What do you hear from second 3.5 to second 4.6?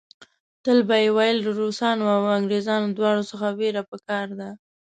وېره په کار ده.